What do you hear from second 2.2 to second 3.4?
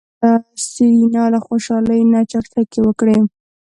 چکچکې وکړې.